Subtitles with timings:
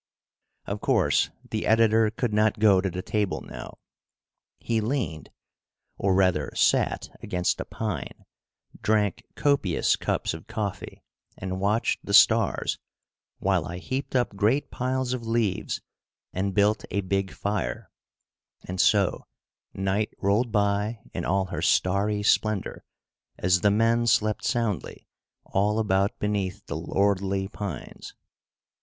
[0.65, 3.77] Of course the editor could not go to the table now.
[4.57, 5.29] He leaned,
[5.95, 8.25] or rather sat, against a pine,
[8.81, 11.03] drank copious cups of coffee
[11.37, 12.79] and watched the stars,
[13.37, 15.81] while I heaped up great piles of leaves
[16.33, 17.91] and built a big fire,
[18.67, 19.27] and so
[19.71, 22.83] night rolled by in all her starry splendor
[23.37, 25.05] as the men slept soundly
[25.45, 28.15] all about beneath the lordly pines.